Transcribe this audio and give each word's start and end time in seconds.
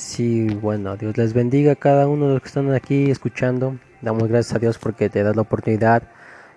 Sí, 0.00 0.48
bueno, 0.54 0.96
Dios 0.96 1.18
les 1.18 1.34
bendiga 1.34 1.72
a 1.72 1.76
cada 1.76 2.08
uno 2.08 2.26
de 2.26 2.32
los 2.32 2.42
que 2.42 2.48
están 2.48 2.72
aquí 2.72 3.10
escuchando. 3.10 3.78
Damos 4.00 4.28
gracias 4.28 4.56
a 4.56 4.58
Dios 4.58 4.78
porque 4.78 5.10
te 5.10 5.22
da 5.22 5.34
la 5.34 5.42
oportunidad 5.42 6.04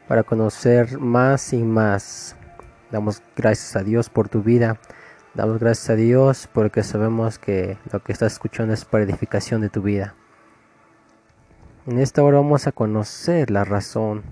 para 0.08 0.24
conocer 0.24 0.98
más 0.98 1.52
y 1.52 1.62
más. 1.62 2.38
Damos 2.90 3.22
gracias 3.36 3.76
a 3.76 3.84
Dios 3.84 4.10
por 4.10 4.30
tu 4.30 4.44
vida. 4.44 4.80
Damos 5.34 5.60
gracias 5.60 5.90
a 5.90 5.96
Dios 5.96 6.48
porque 6.54 6.84
sabemos 6.84 7.38
que 7.38 7.78
lo 7.92 8.02
que 8.02 8.14
estás 8.14 8.32
escuchando 8.32 8.74
es 8.74 8.86
para 8.86 9.04
edificación 9.04 9.60
de 9.60 9.70
tu 9.70 9.82
vida. 9.82 10.16
En 11.86 12.00
esta 12.00 12.24
hora 12.24 12.38
vamos 12.38 12.66
a 12.66 12.72
conocer 12.72 13.52
la 13.52 13.66
razón 13.66 14.24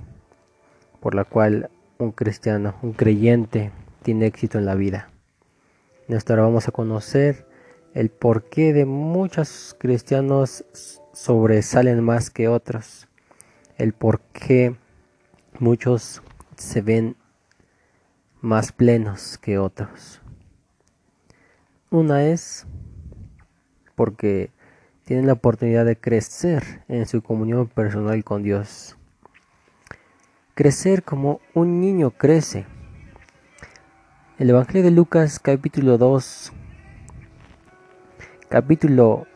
por 1.01 1.15
la 1.15 1.25
cual 1.25 1.69
un 1.97 2.13
cristiano, 2.13 2.75
un 2.81 2.93
creyente, 2.93 3.73
tiene 4.03 4.27
éxito 4.27 4.57
en 4.57 4.65
la 4.65 4.75
vida. 4.75 5.09
En 6.07 6.15
esta 6.15 6.31
hora 6.31 6.43
vamos 6.43 6.69
a 6.69 6.71
conocer 6.71 7.50
el 7.93 8.09
porqué 8.09 8.73
de 8.73 8.85
muchos 8.85 9.75
cristianos 9.77 10.63
sobresalen 11.13 12.03
más 12.03 12.29
que 12.29 12.47
otros, 12.47 13.07
el 13.77 13.93
por 13.93 14.21
qué 14.21 14.75
muchos 15.59 16.21
se 16.55 16.81
ven 16.81 17.17
más 18.39 18.71
plenos 18.71 19.37
que 19.37 19.57
otros. 19.57 20.21
Una 21.89 22.25
es 22.25 22.65
porque 23.95 24.51
tienen 25.03 25.27
la 25.27 25.33
oportunidad 25.33 25.85
de 25.85 25.97
crecer 25.97 26.83
en 26.87 27.05
su 27.05 27.21
comunión 27.21 27.67
personal 27.67 28.23
con 28.23 28.43
Dios. 28.43 28.97
Crecer 30.53 31.03
como 31.03 31.41
un 31.53 31.81
niño 31.81 32.11
crece. 32.11 32.65
El 34.39 34.49
Evangelio 34.49 34.83
de 34.83 34.91
Lucas 34.91 35.39
capítulo 35.39 35.97
2 35.97 36.53
capítulo 38.51 39.27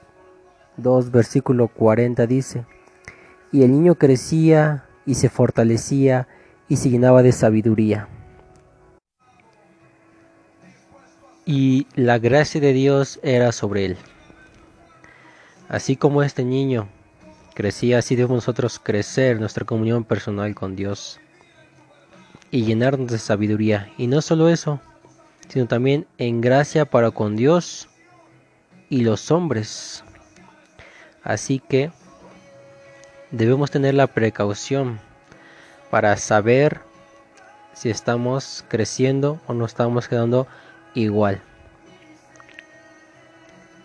2, 0.75 1.09
versículo 1.09 1.69
40 1.69 2.27
dice, 2.27 2.65
y 3.49 3.63
el 3.63 3.71
niño 3.71 3.95
crecía 3.95 4.83
y 5.05 5.15
se 5.15 5.29
fortalecía 5.29 6.27
y 6.67 6.75
se 6.75 6.89
llenaba 6.89 7.23
de 7.23 7.31
sabiduría. 7.31 8.09
Y 11.45 11.87
la 11.95 12.19
gracia 12.19 12.59
de 12.59 12.73
Dios 12.73 13.21
era 13.23 13.53
sobre 13.53 13.85
él. 13.85 13.97
Así 15.69 15.95
como 15.95 16.21
este 16.21 16.43
niño 16.43 16.89
crecía, 17.53 17.99
así 17.99 18.17
debemos 18.17 18.39
nosotros 18.39 18.81
crecer 18.83 19.39
nuestra 19.39 19.63
comunión 19.63 20.03
personal 20.03 20.53
con 20.55 20.75
Dios 20.75 21.21
y 22.51 22.65
llenarnos 22.65 23.11
de 23.11 23.19
sabiduría. 23.19 23.89
Y 23.97 24.07
no 24.07 24.21
solo 24.21 24.49
eso, 24.49 24.81
sino 25.47 25.67
también 25.67 26.05
en 26.17 26.41
gracia 26.41 26.83
para 26.83 27.11
con 27.11 27.37
Dios 27.37 27.87
y 28.89 29.01
los 29.01 29.31
hombres. 29.31 30.03
Así 31.23 31.59
que 31.59 31.91
debemos 33.31 33.71
tener 33.71 33.93
la 33.93 34.07
precaución 34.07 34.99
para 35.89 36.17
saber 36.17 36.81
si 37.73 37.89
estamos 37.89 38.63
creciendo 38.67 39.39
o 39.47 39.53
no 39.53 39.65
estamos 39.65 40.07
quedando 40.07 40.47
igual. 40.93 41.41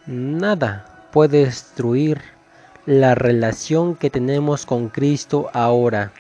Nada 0.07 1.09
puede 1.13 1.45
destruir 1.45 2.21
la 2.87 3.15
relación 3.15 3.95
que 3.95 4.11
tenemos 4.11 4.67
con 4.67 4.89
Cristo 4.89 5.51
ahora. 5.53 6.13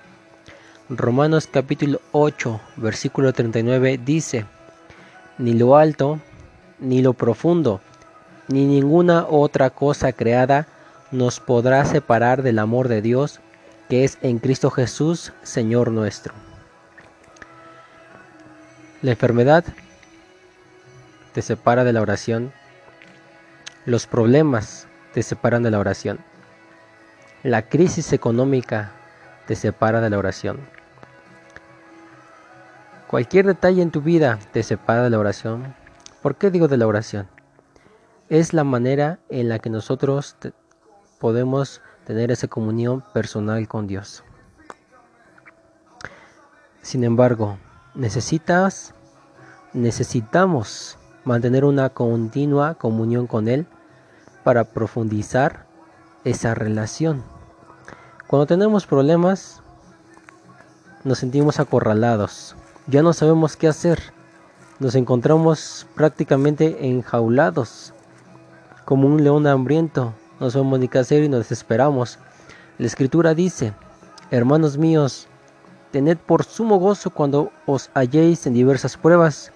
Romanos 0.88 1.46
capítulo 1.46 2.00
8, 2.12 2.60
versículo 2.76 3.32
39 3.32 3.98
dice, 4.04 4.44
ni 5.38 5.54
lo 5.54 5.76
alto, 5.76 6.20
ni 6.80 7.00
lo 7.02 7.14
profundo, 7.14 7.80
ni 8.50 8.66
ninguna 8.66 9.26
otra 9.28 9.70
cosa 9.70 10.12
creada 10.12 10.66
nos 11.12 11.38
podrá 11.38 11.84
separar 11.84 12.42
del 12.42 12.58
amor 12.58 12.88
de 12.88 13.00
Dios 13.00 13.40
que 13.88 14.04
es 14.04 14.18
en 14.22 14.38
Cristo 14.38 14.70
Jesús, 14.70 15.32
Señor 15.42 15.90
nuestro. 15.92 16.34
La 19.02 19.12
enfermedad 19.12 19.64
te 21.32 21.42
separa 21.42 21.84
de 21.84 21.92
la 21.92 22.00
oración. 22.00 22.52
Los 23.86 24.06
problemas 24.06 24.88
te 25.14 25.22
separan 25.22 25.62
de 25.62 25.70
la 25.70 25.78
oración. 25.78 26.18
La 27.44 27.62
crisis 27.62 28.12
económica 28.12 28.92
te 29.46 29.54
separa 29.54 30.00
de 30.00 30.10
la 30.10 30.18
oración. 30.18 30.60
Cualquier 33.06 33.46
detalle 33.46 33.82
en 33.82 33.90
tu 33.90 34.02
vida 34.02 34.38
te 34.52 34.62
separa 34.64 35.04
de 35.04 35.10
la 35.10 35.18
oración. 35.18 35.74
¿Por 36.20 36.34
qué 36.36 36.50
digo 36.50 36.68
de 36.68 36.76
la 36.76 36.86
oración? 36.86 37.39
Es 38.30 38.54
la 38.54 38.62
manera 38.62 39.18
en 39.28 39.48
la 39.48 39.58
que 39.58 39.70
nosotros 39.70 40.36
podemos 41.18 41.82
tener 42.06 42.30
esa 42.30 42.46
comunión 42.46 43.02
personal 43.12 43.66
con 43.66 43.88
Dios. 43.88 44.22
Sin 46.80 47.02
embargo, 47.02 47.58
necesitas, 47.96 48.94
necesitamos 49.72 50.96
mantener 51.24 51.64
una 51.64 51.90
continua 51.90 52.74
comunión 52.74 53.26
con 53.26 53.48
Él 53.48 53.66
para 54.44 54.62
profundizar 54.62 55.66
esa 56.22 56.54
relación. 56.54 57.24
Cuando 58.28 58.46
tenemos 58.46 58.86
problemas, 58.86 59.60
nos 61.02 61.18
sentimos 61.18 61.58
acorralados, 61.58 62.54
ya 62.86 63.02
no 63.02 63.12
sabemos 63.12 63.56
qué 63.56 63.66
hacer, 63.66 64.00
nos 64.78 64.94
encontramos 64.94 65.84
prácticamente 65.96 66.86
enjaulados 66.86 67.92
como 68.90 69.06
un 69.06 69.22
león 69.22 69.46
hambriento. 69.46 70.14
No 70.40 70.50
somos 70.50 70.80
ni 70.80 70.90
hacer 70.92 71.22
y 71.22 71.28
nos 71.28 71.48
desesperamos. 71.48 72.18
La 72.76 72.88
escritura 72.88 73.34
dice, 73.34 73.72
hermanos 74.32 74.78
míos, 74.78 75.28
tened 75.92 76.18
por 76.18 76.42
sumo 76.42 76.76
gozo 76.78 77.10
cuando 77.10 77.52
os 77.66 77.88
halléis 77.94 78.48
en 78.48 78.54
diversas 78.54 78.96
pruebas, 78.96 79.52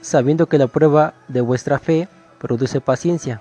sabiendo 0.00 0.46
que 0.46 0.58
la 0.58 0.68
prueba 0.68 1.14
de 1.26 1.40
vuestra 1.40 1.80
fe 1.80 2.08
produce 2.38 2.80
paciencia. 2.80 3.40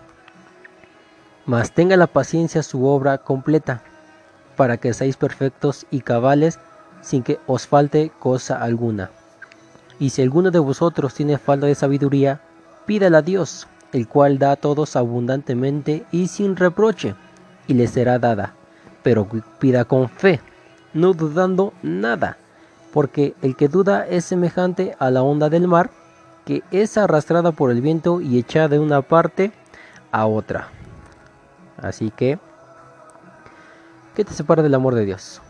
Mas 1.45 1.71
tenga 1.71 1.97
la 1.97 2.07
paciencia 2.07 2.63
su 2.63 2.87
obra 2.87 3.19
completa, 3.19 3.83
para 4.55 4.77
que 4.77 4.91
seáis 4.91 5.17
perfectos 5.17 5.85
y 5.91 6.01
cabales 6.01 6.57
sin 7.01 7.21
que 7.21 7.39
os 7.45 7.67
falte 7.67 8.11
cosa 8.17 8.59
alguna. 8.59 9.11
Y 9.99 10.09
si 10.09 10.23
alguno 10.23 10.49
de 10.49 10.57
vosotros 10.57 11.13
tiene 11.13 11.37
falta 11.37 11.67
de 11.67 11.75
sabiduría, 11.75 12.41
pídala 12.87 13.19
a 13.19 13.21
Dios, 13.21 13.67
el 13.93 14.07
cual 14.07 14.39
da 14.39 14.51
a 14.51 14.55
todos 14.55 14.95
abundantemente 14.95 16.05
y 16.11 16.27
sin 16.27 16.55
reproche, 16.55 17.15
y 17.67 17.73
le 17.73 17.87
será 17.87 18.19
dada. 18.19 18.53
Pero 19.03 19.27
pida 19.59 19.85
con 19.85 20.09
fe, 20.09 20.41
no 20.93 21.13
dudando 21.13 21.73
nada, 21.83 22.37
porque 22.93 23.35
el 23.41 23.55
que 23.55 23.67
duda 23.67 24.05
es 24.07 24.25
semejante 24.25 24.95
a 24.99 25.11
la 25.11 25.23
onda 25.23 25.49
del 25.49 25.67
mar, 25.67 25.89
que 26.45 26.63
es 26.71 26.97
arrastrada 26.97 27.51
por 27.51 27.71
el 27.71 27.81
viento 27.81 28.21
y 28.21 28.37
echada 28.37 28.69
de 28.69 28.79
una 28.79 29.01
parte 29.01 29.51
a 30.11 30.25
otra. 30.25 30.69
Así 31.77 32.09
que, 32.09 32.39
¿qué 34.15 34.25
te 34.25 34.33
separa 34.33 34.63
del 34.63 34.73
amor 34.73 34.95
de 34.95 35.05
Dios? 35.05 35.41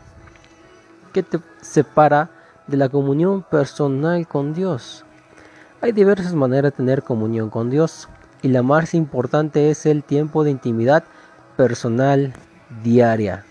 ¿Qué 1.13 1.23
te 1.23 1.39
separa 1.61 2.29
de 2.67 2.77
la 2.77 2.89
comunión 2.89 3.43
personal 3.43 4.27
con 4.27 4.53
Dios? 4.53 5.05
Hay 5.81 5.91
diversas 5.91 6.33
maneras 6.33 6.71
de 6.71 6.77
tener 6.77 7.03
comunión 7.03 7.49
con 7.49 7.69
Dios 7.69 8.09
y 8.41 8.49
la 8.49 8.63
más 8.63 8.93
importante 8.93 9.69
es 9.69 9.85
el 9.85 10.03
tiempo 10.03 10.43
de 10.43 10.51
intimidad 10.51 11.03
personal 11.55 12.33
diaria. 12.83 13.45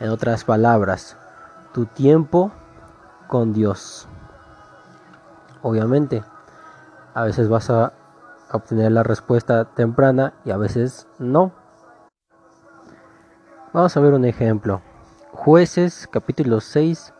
En 0.00 0.10
otras 0.10 0.44
palabras, 0.44 1.16
tu 1.72 1.86
tiempo 1.86 2.52
con 3.28 3.52
Dios. 3.52 4.08
Obviamente, 5.62 6.22
a 7.14 7.24
veces 7.24 7.48
vas 7.48 7.70
a 7.70 7.92
obtener 8.50 8.92
la 8.92 9.02
respuesta 9.02 9.64
temprana 9.64 10.34
y 10.44 10.50
a 10.50 10.56
veces 10.56 11.06
no. 11.18 11.52
Vamos 13.72 13.96
a 13.96 14.00
ver 14.00 14.12
un 14.12 14.24
ejemplo. 14.24 14.82
Jueces 15.32 16.08
capítulo 16.10 16.60
6, 16.60 17.14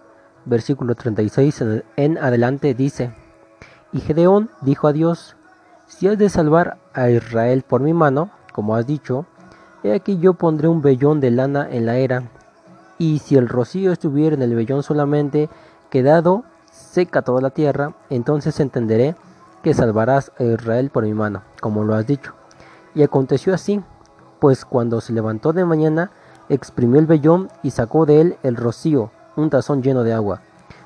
versículo 0.44 0.94
36 0.94 1.64
en 1.96 2.18
adelante 2.18 2.74
dice, 2.74 3.14
y 3.92 4.00
Gedeón 4.00 4.50
dijo 4.60 4.88
a 4.88 4.92
Dios, 4.92 5.36
si 5.96 6.08
has 6.08 6.16
de 6.16 6.30
salvar 6.30 6.78
a 6.94 7.10
Israel 7.10 7.62
por 7.62 7.82
mi 7.82 7.92
mano, 7.92 8.30
como 8.52 8.74
has 8.74 8.86
dicho, 8.86 9.26
he 9.84 9.92
aquí 9.92 10.18
yo 10.18 10.34
pondré 10.34 10.66
un 10.68 10.80
vellón 10.80 11.20
de 11.20 11.30
lana 11.30 11.68
en 11.70 11.86
la 11.86 11.96
era, 11.98 12.24
y 12.98 13.18
si 13.18 13.36
el 13.36 13.48
rocío 13.48 13.92
estuviera 13.92 14.34
en 14.34 14.42
el 14.42 14.54
vellón 14.54 14.82
solamente, 14.82 15.50
quedado 15.90 16.44
seca 16.70 17.22
toda 17.22 17.42
la 17.42 17.50
tierra, 17.50 17.94
entonces 18.08 18.58
entenderé 18.58 19.16
que 19.62 19.74
salvarás 19.74 20.32
a 20.38 20.44
Israel 20.44 20.90
por 20.90 21.04
mi 21.04 21.12
mano, 21.12 21.42
como 21.60 21.84
lo 21.84 21.94
has 21.94 22.06
dicho. 22.06 22.32
Y 22.94 23.02
aconteció 23.02 23.52
así, 23.54 23.82
pues 24.40 24.64
cuando 24.64 25.00
se 25.00 25.12
levantó 25.12 25.52
de 25.52 25.64
mañana, 25.64 26.10
exprimió 26.48 26.98
el 26.98 27.06
vellón 27.06 27.48
y 27.62 27.70
sacó 27.70 28.06
de 28.06 28.20
él 28.22 28.38
el 28.42 28.56
rocío, 28.56 29.10
un 29.36 29.50
tazón 29.50 29.82
lleno 29.82 30.04
de 30.04 30.14
agua. 30.14 30.40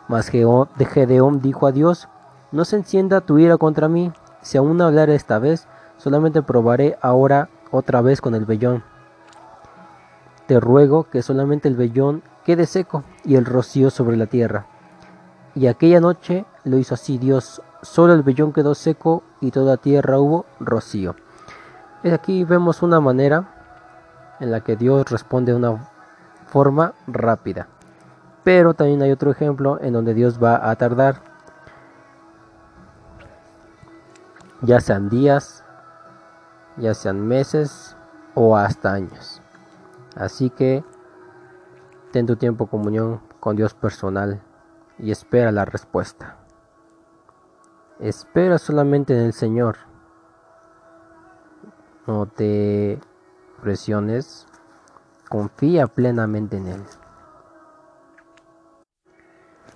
Mas 0.09 0.29
Gedeón 0.29 1.41
dijo 1.41 1.67
a 1.67 1.73
Dios, 1.73 2.09
no 2.51 2.65
se 2.65 2.77
encienda 2.77 3.21
tu 3.21 3.39
ira 3.39 3.57
contra 3.57 3.89
mí, 3.89 4.13
si 4.47 4.59
aún 4.59 4.81
hablar 4.81 5.11
esta 5.11 5.41
vez, 5.41 5.67
solamente 5.97 6.41
probaré 6.41 6.97
ahora 7.03 7.49
otra 7.73 8.01
vez 8.01 8.21
con 8.21 8.37
el 8.37 8.45
vellón. 8.45 8.85
Te 10.47 10.61
ruego 10.61 11.11
que 11.11 11.21
solamente 11.21 11.67
el 11.67 11.75
vellón 11.75 12.23
quede 12.45 12.67
seco 12.67 13.03
y 13.25 13.35
el 13.35 13.45
rocío 13.45 13.91
sobre 13.91 14.17
la 14.17 14.27
tierra. 14.27 14.67
Y 15.57 15.67
aquella 15.67 15.99
noche 15.99 16.45
lo 16.63 16.79
hizo 16.79 16.95
así 16.95 17.19
Dios, 17.19 17.61
solo 17.83 18.13
el 18.13 18.23
vellón 18.23 18.53
quedó 18.53 18.77
seco 18.77 19.25
y 19.41 19.51
toda 19.51 19.79
tierra 19.79 20.21
hubo 20.21 20.47
rocío. 20.61 21.17
Aquí 22.05 22.45
vemos 22.45 22.83
una 22.83 23.01
manera 23.01 24.37
en 24.39 24.53
la 24.53 24.61
que 24.61 24.77
Dios 24.77 25.11
responde 25.11 25.51
de 25.51 25.59
una 25.59 25.91
forma 26.47 26.95
rápida. 27.09 27.67
Pero 28.45 28.75
también 28.75 29.03
hay 29.03 29.11
otro 29.11 29.33
ejemplo 29.33 29.81
en 29.81 29.93
donde 29.93 30.15
Dios 30.15 30.41
va 30.41 30.71
a 30.71 30.77
tardar, 30.77 31.36
ya 34.63 34.81
sean 34.81 35.09
días, 35.09 35.65
ya 36.77 36.95
sean 36.95 37.27
meses 37.27 37.97
o 38.35 38.57
hasta 38.57 38.93
años. 38.93 39.43
Así 40.15 40.51
que 40.51 40.85
ten 42.13 42.27
tu 42.27 42.37
tiempo 42.37 42.67
comunión 42.67 43.21
con 43.41 43.57
Dios 43.57 43.75
personal 43.75 44.43
y 44.99 45.11
espera 45.11 45.53
la 45.53 45.65
respuesta. 45.65 46.37
Espera 48.01 48.59
solamente 48.59 49.15
en 49.19 49.27
el 49.27 49.33
Señor. 49.33 49.77
No 52.07 52.27
te 52.27 53.01
presiones. 53.61 54.47
Confía 55.29 55.87
plenamente 55.87 56.57
en 56.57 56.69
Él. 56.69 56.83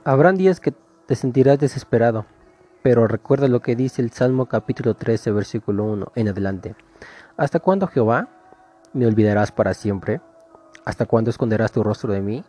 Habrán 0.04 0.36
días 0.36 0.60
que 0.60 0.72
te 1.06 1.16
sentirás 1.16 1.58
desesperado, 1.58 2.24
pero 2.82 3.06
recuerda 3.06 3.48
lo 3.48 3.60
que 3.60 3.76
dice 3.76 4.00
el 4.00 4.10
Salmo 4.10 4.46
capítulo 4.46 4.94
13, 4.94 5.32
versículo 5.32 5.84
1 5.84 6.12
en 6.14 6.28
adelante. 6.28 6.74
¿Hasta 7.36 7.60
cuándo, 7.60 7.86
Jehová, 7.86 8.28
me 8.92 9.06
olvidarás 9.06 9.52
para 9.52 9.74
siempre? 9.74 10.20
¿Hasta 10.84 11.06
cuándo 11.06 11.30
esconderás 11.30 11.72
tu 11.72 11.82
rostro 11.82 12.12
de 12.12 12.20
mí? 12.20 12.44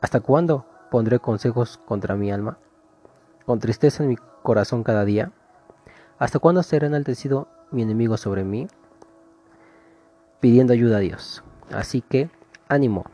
¿Hasta 0.00 0.20
cuándo 0.20 0.66
pondré 0.90 1.20
consejos 1.20 1.78
contra 1.78 2.16
mi 2.16 2.32
alma? 2.32 2.58
¿Con 3.44 3.60
tristeza 3.60 4.02
en 4.02 4.10
mi 4.10 4.16
corazón 4.42 4.82
cada 4.82 5.04
día? 5.04 5.30
¿Hasta 6.18 6.38
cuándo 6.38 6.62
será 6.62 6.86
enaltecido 6.86 7.48
mi 7.70 7.82
enemigo 7.82 8.16
sobre 8.16 8.42
mí? 8.42 8.66
Pidiendo 10.40 10.72
ayuda 10.72 10.96
a 10.96 11.00
Dios. 11.00 11.44
Así 11.72 12.00
que, 12.00 12.30
ánimo. 12.68 13.04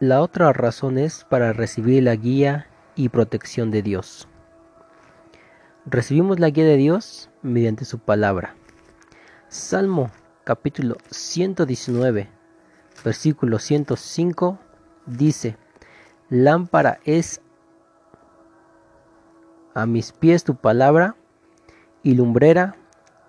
La 0.00 0.20
otra 0.20 0.52
razón 0.52 0.98
es 0.98 1.24
para 1.24 1.52
recibir 1.52 2.04
la 2.04 2.14
guía 2.14 2.67
y 2.98 3.08
protección 3.10 3.70
de 3.70 3.80
Dios. 3.80 4.28
Recibimos 5.86 6.40
la 6.40 6.50
guía 6.50 6.64
de 6.64 6.76
Dios 6.76 7.30
mediante 7.42 7.84
su 7.84 8.00
palabra. 8.00 8.56
Salmo 9.48 10.10
capítulo 10.42 10.96
119, 11.08 12.28
versículo 13.04 13.60
105 13.60 14.58
dice, 15.06 15.56
Lámpara 16.28 16.98
es 17.04 17.40
a 19.74 19.86
mis 19.86 20.10
pies 20.10 20.42
tu 20.42 20.56
palabra 20.56 21.14
y 22.02 22.14
lumbrera 22.14 22.76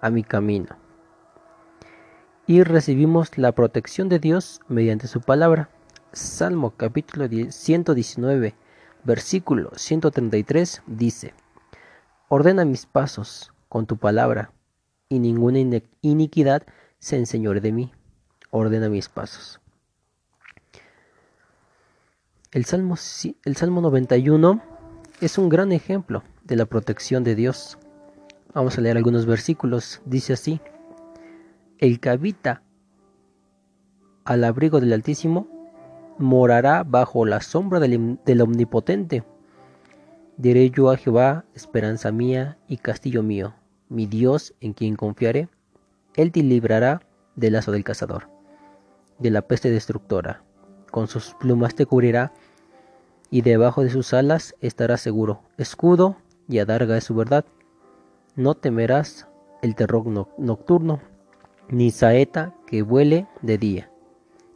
a 0.01 0.09
mi 0.09 0.23
camino. 0.23 0.77
Y 2.47 2.63
recibimos 2.63 3.37
la 3.37 3.51
protección 3.51 4.09
de 4.09 4.17
Dios 4.17 4.61
mediante 4.67 5.07
su 5.07 5.21
palabra. 5.21 5.69
Salmo 6.11 6.73
capítulo 6.75 7.27
119, 7.51 8.55
versículo 9.03 9.71
133 9.75 10.83
dice, 10.87 11.33
Ordena 12.27 12.65
mis 12.65 12.85
pasos 12.85 13.51
con 13.67 13.85
tu 13.85 13.97
palabra, 13.97 14.51
y 15.09 15.19
ninguna 15.19 15.59
iniquidad 16.01 16.63
se 16.99 17.17
enseñore 17.17 17.61
de 17.61 17.71
mí. 17.71 17.91
Ordena 18.51 18.89
mis 18.89 19.09
pasos. 19.09 19.59
El 22.51 22.65
Salmo, 22.65 22.95
el 23.45 23.55
Salmo 23.55 23.81
91 23.81 24.61
es 25.21 25.37
un 25.37 25.49
gran 25.49 25.71
ejemplo 25.71 26.23
de 26.43 26.55
la 26.55 26.65
protección 26.65 27.23
de 27.23 27.35
Dios. 27.35 27.77
Vamos 28.53 28.77
a 28.77 28.81
leer 28.81 28.97
algunos 28.97 29.25
versículos. 29.25 30.01
Dice 30.05 30.33
así, 30.33 30.61
el 31.79 31.99
que 31.99 32.09
habita 32.09 32.63
al 34.25 34.43
abrigo 34.43 34.79
del 34.79 34.93
Altísimo 34.93 35.58
morará 36.19 36.83
bajo 36.83 37.25
la 37.25 37.41
sombra 37.41 37.79
del, 37.79 38.41
Omnipotente. 38.41 39.23
Diré 40.37 40.69
yo 40.69 40.91
a 40.91 40.97
Jehová, 40.97 41.45
esperanza 41.55 42.11
mía 42.11 42.57
y 42.67 42.77
castillo 42.77 43.23
mío, 43.23 43.55
mi 43.87 44.05
Dios 44.05 44.53
en 44.61 44.73
quien 44.73 44.95
confiaré. 44.95 45.49
Él 46.15 46.31
te 46.31 46.43
librará 46.43 47.01
del 47.35 47.53
lazo 47.53 47.71
del 47.71 47.83
cazador, 47.83 48.29
de 49.17 49.31
la 49.31 49.41
peste 49.41 49.71
destructora. 49.71 50.43
Con 50.91 51.07
sus 51.07 51.35
plumas 51.39 51.75
te 51.75 51.85
cubrirá, 51.85 52.33
y 53.31 53.41
debajo 53.41 53.83
de 53.83 53.89
sus 53.89 54.13
alas 54.13 54.55
estarás 54.59 55.01
seguro. 55.01 55.41
Escudo 55.57 56.17
y 56.47 56.59
adarga 56.59 56.97
es 56.97 57.03
su 57.05 57.15
verdad. 57.15 57.45
No 58.35 58.55
temerás 58.55 59.27
el 59.61 59.75
terror 59.75 60.05
nocturno, 60.37 60.99
ni 61.69 61.91
saeta 61.91 62.53
que 62.65 62.81
vuele 62.81 63.27
de 63.41 63.57
día, 63.57 63.91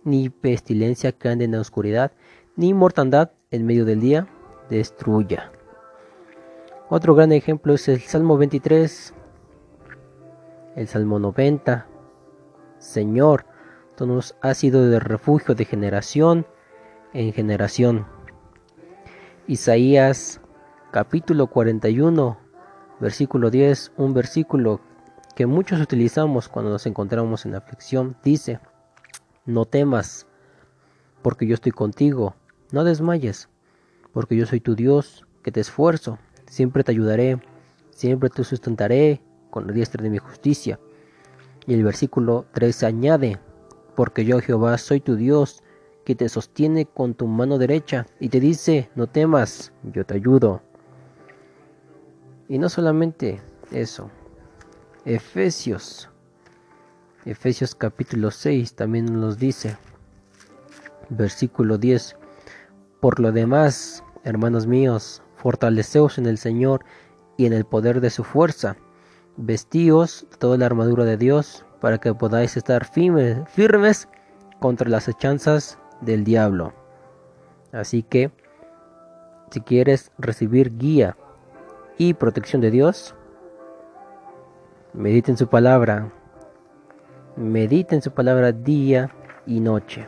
ni 0.04 0.30
pestilencia 0.30 1.12
que 1.12 1.30
ande 1.30 1.46
en 1.46 1.52
la 1.52 1.62
oscuridad, 1.62 2.12
ni 2.56 2.74
mortandad 2.74 3.32
en 3.52 3.66
medio 3.66 3.86
del 3.86 4.00
día 4.00 4.28
destruya. 4.70 5.52
Otro 6.90 7.16
gran 7.16 7.32
ejemplo 7.32 7.74
es 7.74 7.88
el 7.88 8.02
Salmo 8.02 8.38
23, 8.38 9.14
el 10.76 10.88
Salmo 10.88 11.20
90. 11.20 11.88
Señor, 12.78 13.46
tú 13.96 14.06
nos 14.06 14.36
has 14.42 14.58
sido 14.58 14.88
de 14.90 15.00
refugio 15.00 15.56
de 15.56 15.66
generación 15.66 16.46
en 17.14 17.34
generación. 17.34 18.06
Isaías 19.48 20.42
capítulo 20.92 21.48
41, 21.48 22.38
versículo 23.00 23.50
10, 23.50 23.94
un 23.98 24.14
versículo 24.14 24.80
que 25.36 25.46
muchos 25.48 25.82
utilizamos 25.82 26.48
cuando 26.50 26.72
nos 26.72 26.86
encontramos 26.86 27.46
en 27.46 27.56
aflicción, 27.56 28.16
dice, 28.24 28.60
no 29.45 29.66
temas, 29.66 30.28
porque 31.22 31.48
yo 31.48 31.54
estoy 31.54 31.72
contigo, 31.72 32.36
no 32.72 32.84
desmayes, 32.84 33.50
porque 34.12 34.36
yo 34.36 34.45
soy 34.45 34.60
tu 34.60 34.75
Dios, 34.75 35.25
que 35.42 35.51
te 35.51 35.60
esfuerzo, 35.60 36.19
Siempre 36.54 36.84
te 36.84 36.91
ayudaré, 36.91 37.41
siempre 37.89 38.29
te 38.29 38.44
sustentaré 38.44 39.24
con 39.50 39.65
la 39.65 39.74
diestra 39.74 40.03
de 40.03 40.12
mi 40.12 40.20
justicia. 40.20 40.79
Y 41.65 41.74
el 41.74 41.84
versículo 41.84 42.46
3 42.53 42.84
añade, 42.84 43.39
porque 43.96 44.24
yo 44.24 44.39
Jehová 44.39 44.77
soy 44.77 45.00
tu 45.00 45.15
Dios, 45.15 45.63
que 46.06 46.13
te 46.13 46.29
sostiene 46.29 46.86
con 46.86 47.15
tu 47.15 47.25
mano 47.25 47.58
derecha 47.58 48.06
y 48.20 48.29
te 48.29 48.39
dice, 48.39 48.91
no 48.94 49.08
temas, 49.08 49.74
yo 49.82 50.06
te 50.06 50.13
ayudo. 50.13 50.62
Y 52.48 52.60
no 52.60 52.70
solamente 52.70 53.41
eso, 53.72 54.12
Efesios, 55.06 56.12
Efesios 57.25 57.74
capítulo 57.74 58.32
6 58.32 58.75
también 58.75 59.06
nos 59.06 59.38
dice, 59.38 59.77
versículo 61.08 61.77
10, 61.77 62.18
por 63.00 63.22
lo 63.22 63.32
demás, 63.32 64.03
hermanos 64.25 64.68
míos, 64.68 65.24
Fortaleceos 65.38 66.18
en 66.18 66.25
el 66.25 66.38
Señor 66.38 66.84
y 67.38 67.46
en 67.46 67.53
el 67.53 67.63
poder 67.63 68.01
de 68.01 68.10
su 68.10 68.25
fuerza. 68.25 68.75
Vestíos 69.38 70.27
toda 70.38 70.58
la 70.58 70.65
armadura 70.65 71.06
de 71.06 71.15
Dios 71.15 71.65
para 71.80 71.98
que 71.98 72.13
podáis 72.13 72.58
estar 72.58 72.86
firmes, 72.86 74.08
contra 74.60 74.89
las 74.89 75.08
hechanzas 75.08 75.77
del 76.01 76.25
diablo. 76.25 76.74
Así 77.72 78.03
que, 78.03 78.32
si 79.50 79.62
quieres 79.62 80.12
recibir 80.18 80.77
guía 80.77 81.15
y 81.98 82.15
protección 82.15 82.62
de 82.62 82.72
Dios, 82.72 83.15
medite 84.94 85.32
en 85.32 85.38
su 85.38 85.48
palabra. 85.48 86.12
Medite 87.36 87.96
en 87.96 88.04
su 88.04 88.12
palabra 88.12 88.52
día 88.52 89.10
y 89.48 89.60
noche. 89.60 90.06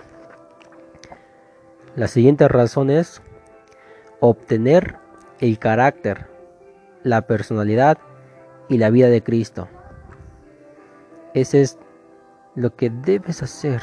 La 1.96 2.08
siguiente 2.08 2.48
razón 2.48 2.92
es 2.92 3.20
obtener 4.20 4.98
el 5.40 5.58
carácter, 5.58 6.28
la 7.02 7.24
personalidad 7.24 7.98
y 8.70 8.78
la 8.78 8.92
vida 8.92 9.08
de 9.08 9.24
Cristo. 9.24 9.68
Ese 11.34 11.62
es 11.62 11.80
lo 12.54 12.76
que 12.76 12.92
debes 12.92 13.42
hacer. 13.42 13.82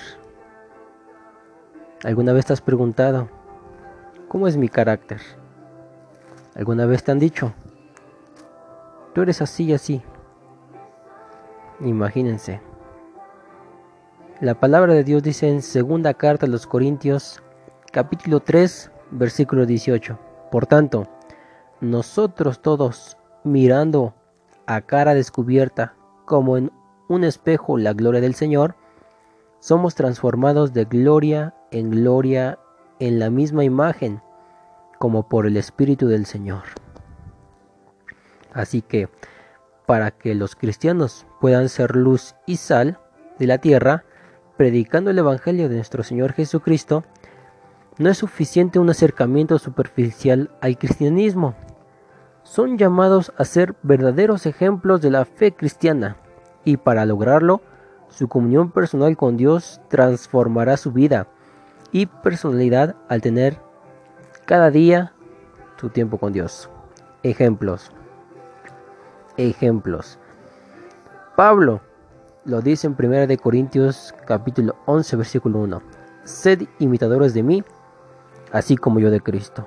¿Alguna 2.05 2.33
vez 2.33 2.47
te 2.47 2.53
has 2.53 2.61
preguntado, 2.61 3.29
¿cómo 4.29 4.47
es 4.47 4.57
mi 4.57 4.69
carácter? 4.69 5.21
¿Alguna 6.55 6.87
vez 6.87 7.03
te 7.03 7.11
han 7.11 7.19
dicho, 7.19 7.53
tú 9.15 9.23
eres 9.23 9.43
así 9.43 9.65
y 9.65 9.73
así? 9.75 10.03
Imagínense. 11.81 12.72
La 14.43 14.59
palabra 14.59 14.93
de 14.93 15.05
Dios 15.05 15.23
dice 15.23 15.49
en 15.49 15.63
segunda 15.63 16.15
carta 16.15 16.47
a 16.47 16.49
los 16.49 16.67
Corintios, 16.67 17.41
capítulo 17.93 18.41
3, 18.41 18.91
versículo 19.13 19.67
18. 19.67 20.19
Por 20.51 20.67
tanto, 20.67 21.07
nosotros 21.81 22.61
todos 22.61 23.17
mirando 23.45 24.17
a 24.67 24.81
cara 24.81 25.15
descubierta 25.15 25.95
como 26.25 26.57
en 26.57 26.73
un 27.09 27.23
espejo 27.23 27.79
la 27.79 27.93
gloria 27.93 28.21
del 28.21 28.35
Señor, 28.35 28.75
somos 29.61 29.95
transformados 29.95 30.73
de 30.73 30.87
gloria 30.87 31.55
en 31.71 31.91
gloria 31.91 32.59
en 32.99 33.21
la 33.21 33.31
misma 33.31 33.63
imagen, 33.63 34.23
como 34.99 35.29
por 35.29 35.47
el 35.47 35.57
Espíritu 35.57 36.09
del 36.09 36.27
Señor. 36.27 36.65
Así 38.53 38.83
que, 38.83 39.09
para 39.87 40.11
que 40.11 40.35
los 40.35 40.57
cristianos 40.57 41.29
puedan 41.41 41.69
ser 41.69 41.95
luz 41.95 42.35
y 42.45 42.57
sal 42.57 42.99
de 43.39 43.47
la 43.47 43.59
tierra, 43.59 44.05
predicando 44.57 45.11
el 45.11 45.19
Evangelio 45.19 45.69
de 45.69 45.77
nuestro 45.77 46.03
Señor 46.03 46.33
Jesucristo, 46.33 47.05
no 47.99 48.11
es 48.11 48.19
suficiente 48.19 48.79
un 48.79 48.91
acercamiento 48.91 49.59
superficial 49.59 50.51
al 50.61 50.79
cristianismo. 50.79 51.55
Son 52.43 52.79
llamados 52.79 53.33
a 53.37 53.45
ser 53.45 53.75
verdaderos 53.83 54.47
ejemplos 54.47 55.01
de 55.01 55.11
la 55.11 55.25
fe 55.25 55.53
cristiana 55.53 56.17
y 56.65 56.77
para 56.77 57.07
lograrlo, 57.07 57.61
su 58.09 58.29
comunión 58.29 58.71
personal 58.71 59.17
con 59.17 59.37
Dios 59.37 59.81
transformará 59.89 60.77
su 60.77 60.93
vida 60.93 61.29
y 61.93 62.07
personalidad 62.07 62.97
al 63.09 63.23
tener 63.23 63.59
cada 64.45 64.71
día 64.71 65.13
su 65.81 65.89
tiempo 65.89 66.19
con 66.19 66.33
Dios. 66.33 66.69
Ejemplos. 67.23 67.91
Ejemplos. 69.37 70.19
Pablo 71.37 71.81
lo 72.45 72.61
dice 72.61 72.89
en 72.89 72.97
1 72.99 73.37
Corintios 73.41 74.15
capítulo 74.27 74.75
11 74.87 75.17
versículo 75.17 75.61
1. 75.61 75.81
Sed 76.25 76.63
imitadores 76.81 77.35
de 77.35 77.43
mí, 77.43 77.65
así 78.53 78.77
como 78.77 78.99
yo 78.99 79.11
de 79.11 79.21
Cristo. 79.21 79.67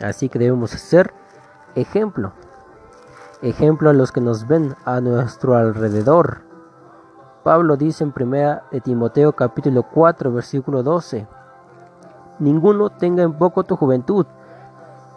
Así 0.00 0.28
que 0.28 0.38
debemos 0.38 0.70
ser 0.70 1.12
ejemplo. 1.74 2.32
Ejemplo 3.40 3.90
a 3.90 3.92
los 3.94 4.12
que 4.12 4.20
nos 4.20 4.46
ven 4.46 4.74
a 4.84 5.00
nuestro 5.00 5.56
alrededor. 5.56 6.42
Pablo 7.42 7.76
dice 7.76 8.04
en 8.04 8.12
1 8.14 8.60
de 8.70 8.80
Timoteo 8.80 9.32
capítulo 9.32 9.84
4 9.84 10.32
versículo 10.32 10.82
12. 10.82 11.26
Ninguno 12.40 12.90
tenga 12.90 13.22
en 13.22 13.34
poco 13.34 13.64
tu 13.64 13.76
juventud, 13.76 14.26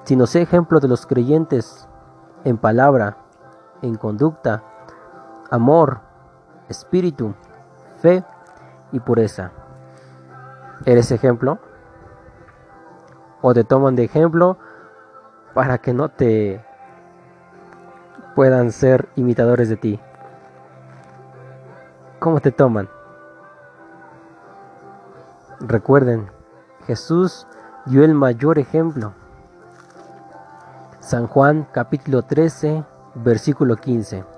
sino 0.04 0.27
sé 0.27 0.44
ejemplo 0.44 0.80
de 0.80 0.88
los 0.88 1.06
creyentes 1.06 1.88
en 2.44 2.58
palabra, 2.58 3.18
en 3.82 3.96
conducta, 3.96 4.63
amor, 5.50 6.07
espíritu, 6.69 7.33
fe 7.97 8.24
y 8.91 9.00
pureza. 9.00 9.51
¿Eres 10.86 11.12
ejemplo? 11.12 11.59
¿O 13.41 13.53
te 13.53 13.63
toman 13.63 13.95
de 13.95 14.03
ejemplo 14.03 14.57
para 15.53 15.77
que 15.79 15.93
no 15.93 16.09
te 16.09 16.63
puedan 18.36 18.71
ser 18.71 19.09
imitadores 19.15 19.69
de 19.69 19.77
ti? 19.77 20.00
¿Cómo 22.19 22.39
te 22.39 22.51
toman? 22.51 22.89
Recuerden, 25.59 26.29
Jesús 26.86 27.47
dio 27.86 28.03
el 28.03 28.13
mayor 28.13 28.59
ejemplo. 28.59 29.13
San 31.00 31.27
Juan 31.27 31.67
capítulo 31.71 32.24
13, 32.24 32.83
versículo 33.15 33.75
15 33.77 34.37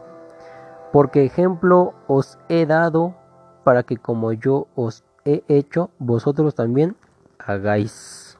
porque 0.91 1.23
ejemplo 1.23 1.93
os 2.07 2.39
he 2.49 2.65
dado 2.65 3.15
para 3.63 3.83
que 3.83 3.97
como 3.97 4.33
yo 4.33 4.67
os 4.75 5.03
he 5.25 5.43
hecho, 5.47 5.91
vosotros 5.99 6.55
también 6.55 6.95
hagáis. 7.37 8.37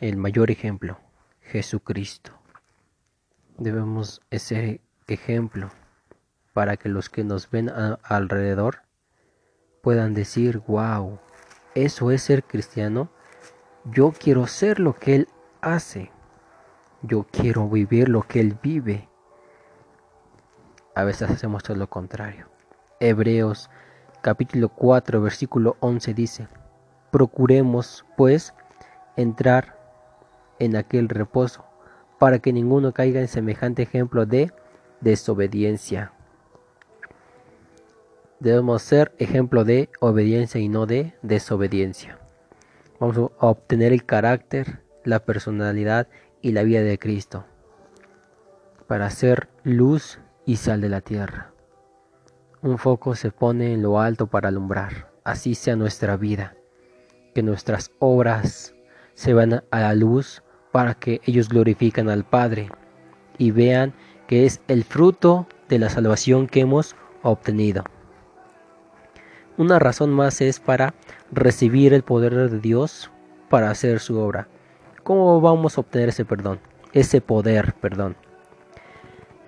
El 0.00 0.16
mayor 0.16 0.50
ejemplo, 0.50 0.98
Jesucristo. 1.40 2.32
Debemos 3.56 4.20
ser 4.30 4.82
ejemplo 5.06 5.70
para 6.52 6.76
que 6.76 6.90
los 6.90 7.08
que 7.08 7.24
nos 7.24 7.50
ven 7.50 7.70
alrededor 8.02 8.82
puedan 9.80 10.12
decir, 10.12 10.62
wow, 10.66 11.18
eso 11.74 12.10
es 12.10 12.22
ser 12.22 12.44
cristiano. 12.44 13.08
Yo 13.84 14.12
quiero 14.12 14.46
ser 14.46 14.80
lo 14.80 14.94
que 14.94 15.14
Él 15.14 15.28
hace. 15.62 16.10
Yo 17.02 17.24
quiero 17.30 17.68
vivir 17.68 18.08
lo 18.08 18.22
que 18.22 18.40
Él 18.40 18.58
vive 18.62 19.08
a 20.96 21.04
veces 21.04 21.30
hacemos 21.30 21.62
todo 21.62 21.76
lo 21.76 21.88
contrario. 21.88 22.46
Hebreos 23.00 23.68
capítulo 24.22 24.70
4 24.70 25.20
versículo 25.20 25.76
11 25.80 26.14
dice, 26.14 26.48
procuremos 27.10 28.06
pues 28.16 28.54
entrar 29.14 29.78
en 30.58 30.74
aquel 30.74 31.10
reposo 31.10 31.66
para 32.18 32.38
que 32.38 32.50
ninguno 32.50 32.92
caiga 32.92 33.20
en 33.20 33.28
semejante 33.28 33.82
ejemplo 33.82 34.24
de 34.24 34.50
desobediencia. 35.02 36.12
Debemos 38.40 38.80
ser 38.80 39.14
ejemplo 39.18 39.64
de 39.64 39.90
obediencia 40.00 40.62
y 40.62 40.70
no 40.70 40.86
de 40.86 41.14
desobediencia. 41.20 42.18
Vamos 42.98 43.18
a 43.38 43.46
obtener 43.46 43.92
el 43.92 44.06
carácter, 44.06 44.82
la 45.04 45.20
personalidad 45.20 46.08
y 46.40 46.52
la 46.52 46.62
vida 46.62 46.80
de 46.80 46.98
Cristo 46.98 47.44
para 48.86 49.10
ser 49.10 49.48
luz 49.62 50.20
y 50.46 50.56
sal 50.56 50.80
de 50.80 50.88
la 50.88 51.00
tierra. 51.00 51.50
Un 52.62 52.78
foco 52.78 53.14
se 53.14 53.30
pone 53.30 53.74
en 53.74 53.82
lo 53.82 54.00
alto 54.00 54.28
para 54.28 54.48
alumbrar, 54.48 55.10
así 55.24 55.54
sea 55.54 55.76
nuestra 55.76 56.16
vida, 56.16 56.56
que 57.34 57.42
nuestras 57.42 57.90
obras 57.98 58.74
se 59.14 59.34
van 59.34 59.64
a 59.70 59.80
la 59.80 59.94
luz 59.94 60.42
para 60.72 60.94
que 60.94 61.20
ellos 61.24 61.48
glorifican 61.48 62.08
al 62.08 62.24
Padre 62.24 62.70
y 63.38 63.50
vean 63.50 63.92
que 64.26 64.46
es 64.46 64.60
el 64.68 64.84
fruto 64.84 65.46
de 65.68 65.78
la 65.78 65.90
salvación 65.90 66.46
que 66.46 66.60
hemos 66.60 66.96
obtenido. 67.22 67.84
Una 69.58 69.78
razón 69.78 70.10
más 70.10 70.40
es 70.40 70.60
para 70.60 70.94
recibir 71.32 71.94
el 71.94 72.02
poder 72.02 72.34
de 72.34 72.60
Dios 72.60 73.10
para 73.48 73.70
hacer 73.70 74.00
su 74.00 74.18
obra. 74.18 74.48
¿Cómo 75.02 75.40
vamos 75.40 75.76
a 75.76 75.80
obtener 75.80 76.10
ese 76.10 76.24
perdón? 76.24 76.60
Ese 76.92 77.20
poder, 77.20 77.74
perdón. 77.74 78.16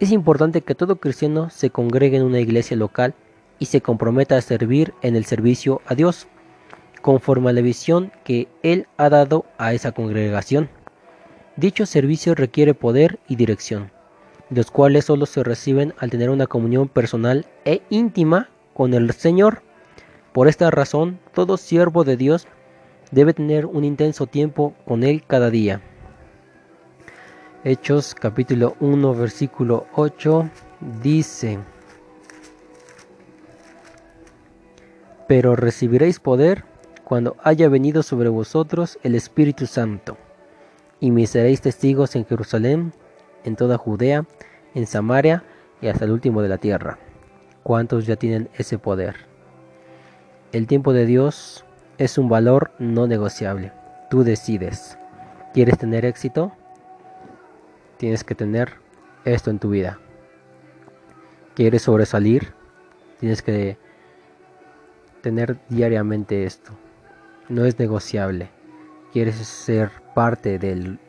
Es 0.00 0.12
importante 0.12 0.60
que 0.60 0.76
todo 0.76 0.96
cristiano 0.96 1.50
se 1.50 1.70
congregue 1.70 2.18
en 2.18 2.22
una 2.22 2.38
iglesia 2.38 2.76
local 2.76 3.14
y 3.58 3.66
se 3.66 3.80
comprometa 3.80 4.36
a 4.36 4.42
servir 4.42 4.94
en 5.02 5.16
el 5.16 5.24
servicio 5.24 5.82
a 5.86 5.96
Dios, 5.96 6.28
conforme 7.02 7.50
a 7.50 7.52
la 7.52 7.62
visión 7.62 8.12
que 8.22 8.46
Él 8.62 8.86
ha 8.96 9.08
dado 9.08 9.44
a 9.58 9.72
esa 9.72 9.90
congregación. 9.90 10.68
Dicho 11.56 11.84
servicio 11.84 12.36
requiere 12.36 12.74
poder 12.74 13.18
y 13.26 13.34
dirección, 13.34 13.90
los 14.50 14.70
cuales 14.70 15.06
solo 15.06 15.26
se 15.26 15.42
reciben 15.42 15.92
al 15.98 16.10
tener 16.10 16.30
una 16.30 16.46
comunión 16.46 16.88
personal 16.88 17.46
e 17.64 17.82
íntima 17.90 18.50
con 18.74 18.94
el 18.94 19.12
Señor. 19.12 19.62
Por 20.32 20.46
esta 20.46 20.70
razón, 20.70 21.18
todo 21.34 21.56
siervo 21.56 22.04
de 22.04 22.16
Dios 22.16 22.46
debe 23.10 23.34
tener 23.34 23.66
un 23.66 23.82
intenso 23.82 24.28
tiempo 24.28 24.74
con 24.86 25.02
Él 25.02 25.24
cada 25.26 25.50
día. 25.50 25.82
Hechos 27.70 28.14
capítulo 28.14 28.76
1 28.80 29.14
versículo 29.14 29.88
8 29.94 30.48
dice, 31.02 31.58
pero 35.26 35.54
recibiréis 35.54 36.18
poder 36.18 36.64
cuando 37.04 37.36
haya 37.42 37.68
venido 37.68 38.02
sobre 38.02 38.30
vosotros 38.30 38.98
el 39.02 39.14
Espíritu 39.14 39.66
Santo, 39.66 40.16
y 40.98 41.10
me 41.10 41.26
seréis 41.26 41.60
testigos 41.60 42.16
en 42.16 42.24
Jerusalén, 42.24 42.94
en 43.44 43.54
toda 43.54 43.76
Judea, 43.76 44.24
en 44.74 44.86
Samaria 44.86 45.44
y 45.82 45.88
hasta 45.88 46.06
el 46.06 46.12
último 46.12 46.40
de 46.40 46.48
la 46.48 46.56
tierra. 46.56 46.98
¿Cuántos 47.64 48.06
ya 48.06 48.16
tienen 48.16 48.48
ese 48.56 48.78
poder? 48.78 49.14
El 50.52 50.66
tiempo 50.66 50.94
de 50.94 51.04
Dios 51.04 51.66
es 51.98 52.16
un 52.16 52.30
valor 52.30 52.70
no 52.78 53.06
negociable. 53.06 53.72
Tú 54.08 54.24
decides. 54.24 54.96
¿Quieres 55.52 55.76
tener 55.76 56.06
éxito? 56.06 56.52
Tienes 57.98 58.24
que 58.24 58.34
tener 58.34 58.74
esto 59.24 59.50
en 59.50 59.58
tu 59.58 59.70
vida. 59.70 59.98
¿Quieres 61.54 61.82
sobresalir? 61.82 62.54
Tienes 63.18 63.42
que 63.42 63.76
tener 65.20 65.58
diariamente 65.68 66.44
esto. 66.44 66.72
No 67.48 67.64
es 67.64 67.78
negociable. 67.78 68.50
¿Quieres 69.12 69.34
ser 69.36 69.90
parte 70.14 70.58
del, 70.58 71.00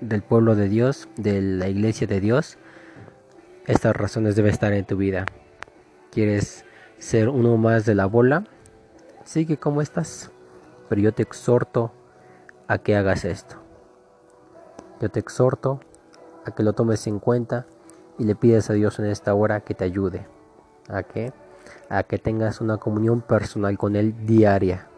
del 0.00 0.22
pueblo 0.22 0.54
de 0.54 0.68
Dios, 0.68 1.08
de 1.16 1.42
la 1.42 1.68
iglesia 1.68 2.06
de 2.06 2.20
Dios? 2.20 2.56
Estas 3.66 3.94
razones 3.94 4.34
deben 4.34 4.52
estar 4.52 4.72
en 4.72 4.86
tu 4.86 4.96
vida. 4.96 5.26
¿Quieres 6.10 6.64
ser 6.98 7.28
uno 7.28 7.56
más 7.58 7.84
de 7.84 7.94
la 7.94 8.06
bola? 8.06 8.44
Sigue 9.24 9.58
como 9.58 9.82
estás. 9.82 10.30
Pero 10.88 11.02
yo 11.02 11.12
te 11.12 11.22
exhorto 11.22 11.92
a 12.66 12.78
que 12.78 12.96
hagas 12.96 13.24
esto. 13.24 13.56
Yo 15.00 15.10
te 15.10 15.20
exhorto 15.20 15.80
a 16.44 16.50
que 16.52 16.62
lo 16.62 16.72
tomes 16.72 17.06
en 17.06 17.18
cuenta 17.18 17.66
y 18.18 18.24
le 18.24 18.34
pides 18.34 18.70
a 18.70 18.74
Dios 18.74 18.98
en 18.98 19.06
esta 19.06 19.34
hora 19.34 19.60
que 19.60 19.74
te 19.74 19.84
ayude. 19.84 20.26
¿A 20.88 21.02
que 21.02 21.32
A 21.88 22.02
que 22.02 22.18
tengas 22.18 22.60
una 22.60 22.78
comunión 22.78 23.20
personal 23.20 23.78
con 23.78 23.96
Él 23.96 24.14
diaria. 24.26 24.88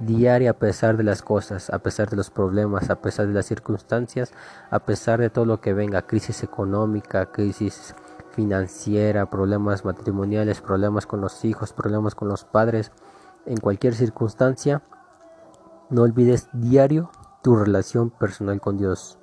Diaria 0.00 0.50
a 0.50 0.54
pesar 0.54 0.96
de 0.96 1.02
las 1.02 1.22
cosas, 1.22 1.70
a 1.70 1.80
pesar 1.80 2.08
de 2.08 2.16
los 2.16 2.30
problemas, 2.30 2.88
a 2.88 3.00
pesar 3.00 3.26
de 3.26 3.32
las 3.32 3.46
circunstancias, 3.46 4.32
a 4.70 4.78
pesar 4.78 5.20
de 5.20 5.28
todo 5.28 5.44
lo 5.44 5.60
que 5.60 5.72
venga, 5.72 6.02
crisis 6.02 6.44
económica, 6.44 7.26
crisis 7.26 7.94
financiera, 8.30 9.28
problemas 9.28 9.84
matrimoniales, 9.84 10.60
problemas 10.60 11.06
con 11.06 11.20
los 11.20 11.44
hijos, 11.44 11.72
problemas 11.72 12.14
con 12.14 12.28
los 12.28 12.44
padres, 12.44 12.92
en 13.46 13.56
cualquier 13.56 13.94
circunstancia, 13.94 14.82
no 15.90 16.02
olvides 16.02 16.48
diario 16.52 17.10
tu 17.42 17.56
relación 17.56 18.10
personal 18.10 18.60
con 18.60 18.76
Dios, 18.76 19.17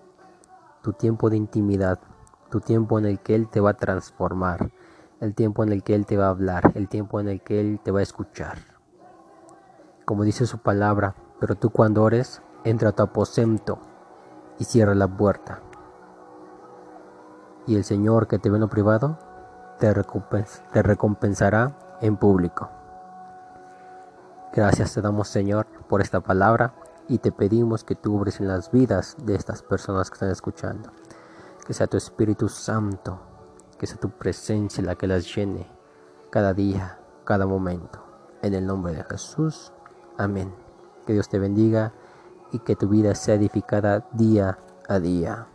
tu 0.85 0.93
tiempo 0.93 1.31
de 1.31 1.37
intimidad, 1.37 1.97
tu 2.51 2.59
tiempo 2.59 2.99
en 2.99 3.05
el 3.05 3.19
que 3.19 3.33
Él 3.33 3.49
te 3.49 3.59
va 3.59 3.71
a 3.71 3.73
transformar, 3.73 4.69
el 5.19 5.33
tiempo 5.33 5.63
en 5.63 5.71
el 5.71 5.81
que 5.81 5.95
Él 5.95 6.05
te 6.05 6.15
va 6.15 6.27
a 6.27 6.29
hablar, 6.29 6.73
el 6.75 6.89
tiempo 6.89 7.19
en 7.19 7.27
el 7.27 7.41
que 7.41 7.59
Él 7.59 7.79
te 7.83 7.89
va 7.89 8.01
a 8.01 8.03
escuchar. 8.03 8.59
Como 10.05 10.23
dice 10.23 10.45
su 10.45 10.59
palabra, 10.59 11.15
pero 11.39 11.55
tú 11.55 11.71
cuando 11.71 12.03
ores, 12.03 12.43
entra 12.63 12.89
a 12.89 12.91
tu 12.91 13.01
aposento 13.01 13.79
y 14.59 14.65
cierra 14.65 14.93
la 14.93 15.07
puerta. 15.07 15.63
Y 17.65 17.77
el 17.77 17.83
Señor 17.83 18.27
que 18.27 18.37
te 18.37 18.51
ve 18.51 18.57
en 18.57 18.61
lo 18.61 18.69
privado, 18.69 19.17
te, 19.79 19.91
te 20.71 20.83
recompensará 20.83 21.75
en 21.99 22.15
público. 22.15 22.69
Gracias 24.53 24.93
te 24.93 25.01
damos 25.01 25.29
Señor 25.29 25.65
por 25.89 26.01
esta 26.01 26.19
palabra 26.19 26.75
y 27.07 27.19
te 27.19 27.31
pedimos 27.31 27.83
que 27.83 27.95
tú 27.95 28.17
obres 28.17 28.39
en 28.39 28.47
las 28.47 28.71
vidas 28.71 29.15
de 29.23 29.35
estas 29.35 29.61
personas 29.61 30.09
que 30.09 30.15
están 30.15 30.31
escuchando. 30.31 30.91
Que 31.65 31.73
sea 31.73 31.87
tu 31.87 31.97
Espíritu 31.97 32.49
Santo, 32.49 33.19
que 33.77 33.87
sea 33.87 33.97
tu 33.97 34.09
presencia 34.09 34.83
la 34.83 34.95
que 34.95 35.07
las 35.07 35.33
llene 35.33 35.67
cada 36.29 36.53
día, 36.53 36.99
cada 37.23 37.45
momento. 37.45 38.03
En 38.41 38.53
el 38.53 38.65
nombre 38.65 38.93
de 38.93 39.03
Jesús. 39.03 39.71
Amén. 40.17 40.53
Que 41.05 41.13
Dios 41.13 41.29
te 41.29 41.39
bendiga 41.39 41.93
y 42.51 42.59
que 42.59 42.75
tu 42.75 42.89
vida 42.89 43.15
sea 43.15 43.35
edificada 43.35 44.07
día 44.13 44.59
a 44.87 44.99
día. 44.99 45.47